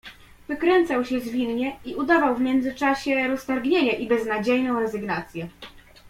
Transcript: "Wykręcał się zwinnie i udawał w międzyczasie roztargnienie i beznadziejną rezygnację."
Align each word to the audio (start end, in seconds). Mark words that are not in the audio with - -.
"Wykręcał 0.47 1.05
się 1.05 1.19
zwinnie 1.19 1.75
i 1.85 1.95
udawał 1.95 2.35
w 2.35 2.41
międzyczasie 2.41 3.27
roztargnienie 3.27 3.91
i 3.93 4.07
beznadziejną 4.07 4.79
rezygnację." 4.79 5.47